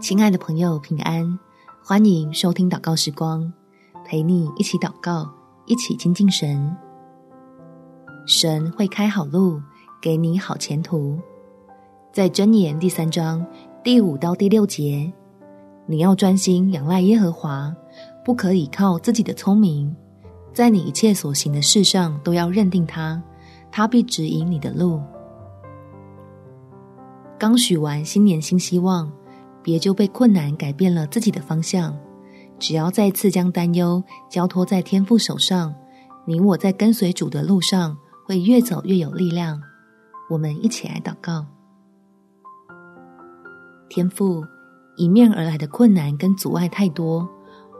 [0.00, 1.38] 亲爱的朋友，平安！
[1.82, 3.50] 欢迎收听祷告时光，
[4.04, 5.30] 陪你一起祷告，
[5.66, 6.76] 一起亲近神。
[8.26, 9.60] 神会开好路，
[10.02, 11.18] 给你好前途。
[12.12, 13.44] 在箴言第三章
[13.82, 15.10] 第五到第六节，
[15.86, 17.74] 你要专心仰赖耶和华，
[18.24, 19.94] 不可倚靠自己的聪明，
[20.52, 23.22] 在你一切所行的事上都要认定他，
[23.70, 25.00] 他必指引你的路。
[27.38, 29.10] 刚许完新年新希望。
[29.64, 31.96] 别就被困难改变了自己的方向。
[32.58, 34.00] 只要再次将担忧
[34.30, 35.74] 交托在天父手上，
[36.24, 37.96] 你我在跟随主的路上
[38.26, 39.60] 会越走越有力量。
[40.30, 41.44] 我们一起来祷告：
[43.88, 44.44] 天父，
[44.98, 47.28] 迎面而来的困难跟阻碍太多，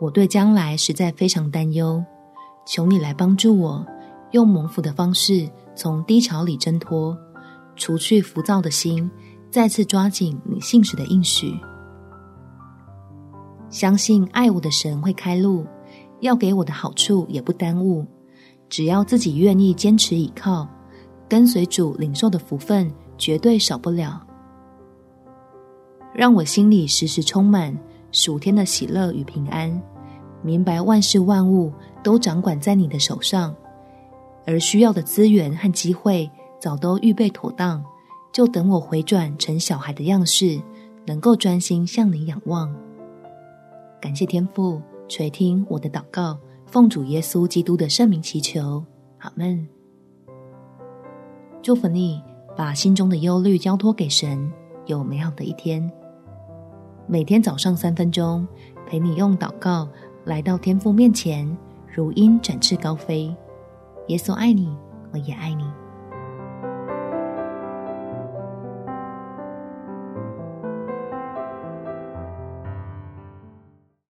[0.00, 2.04] 我对将来实在非常担忧。
[2.66, 3.86] 求你来帮助我，
[4.32, 7.16] 用蒙福的方式从低潮里挣脱，
[7.76, 9.08] 除去浮躁的心。
[9.50, 11.58] 再次抓紧你信实的应许，
[13.70, 15.64] 相信爱我的神会开路，
[16.20, 18.04] 要给我的好处也不耽误。
[18.68, 20.68] 只要自己愿意坚持倚靠，
[21.28, 24.20] 跟随主领受的福分绝对少不了。
[26.12, 27.76] 让我心里时时充满
[28.10, 29.80] 属天的喜乐与平安，
[30.42, 33.54] 明白万事万物都掌管在你的手上，
[34.46, 36.28] 而需要的资源和机会
[36.60, 37.84] 早都预备妥当。
[38.32, 40.60] 就等我回转成小孩的样式，
[41.06, 42.74] 能够专心向你仰望。
[44.00, 48.84] 感谢天父垂听我的祷告，奉主耶稣基督的圣名祈求，
[49.18, 49.66] 阿门。
[51.62, 52.22] 祝福你，
[52.56, 54.52] 把心中的忧虑交托给神，
[54.84, 55.90] 有美好的一天。
[57.06, 58.46] 每天早上三分钟，
[58.86, 59.88] 陪你用祷告
[60.24, 61.56] 来到天父面前，
[61.92, 63.34] 如鹰展翅高飞。
[64.08, 64.76] 耶稣爱你，
[65.12, 65.64] 我也爱你。